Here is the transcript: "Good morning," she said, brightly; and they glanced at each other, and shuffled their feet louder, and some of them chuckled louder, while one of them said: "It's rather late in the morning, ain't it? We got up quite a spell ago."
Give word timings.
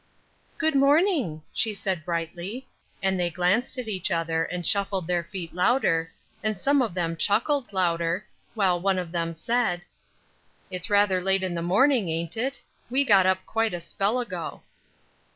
"Good 0.57 0.73
morning," 0.73 1.43
she 1.53 1.75
said, 1.75 2.03
brightly; 2.05 2.67
and 3.03 3.19
they 3.19 3.29
glanced 3.29 3.77
at 3.77 3.87
each 3.87 4.09
other, 4.09 4.45
and 4.45 4.65
shuffled 4.65 5.05
their 5.05 5.23
feet 5.23 5.53
louder, 5.53 6.11
and 6.41 6.59
some 6.59 6.81
of 6.81 6.95
them 6.95 7.15
chuckled 7.15 7.71
louder, 7.71 8.25
while 8.55 8.81
one 8.81 8.97
of 8.97 9.11
them 9.11 9.35
said: 9.35 9.83
"It's 10.71 10.89
rather 10.89 11.21
late 11.21 11.43
in 11.43 11.53
the 11.53 11.61
morning, 11.61 12.09
ain't 12.09 12.35
it? 12.35 12.59
We 12.89 13.05
got 13.05 13.27
up 13.27 13.45
quite 13.45 13.75
a 13.75 13.79
spell 13.79 14.19
ago." 14.19 14.63